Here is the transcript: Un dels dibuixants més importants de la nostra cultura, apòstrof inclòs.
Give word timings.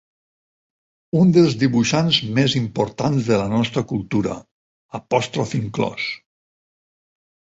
Un 1.23 1.33
dels 1.35 1.51
dibuixants 1.63 2.17
més 2.37 2.55
importants 2.61 3.27
de 3.29 3.37
la 3.41 3.45
nostra 3.53 3.83
cultura, 3.91 4.39
apòstrof 5.01 5.53
inclòs. 5.59 6.07